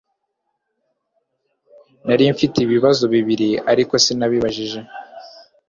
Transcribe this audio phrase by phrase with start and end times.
[2.05, 4.79] Nari mfite ibibazo bibiri ariko sinababajije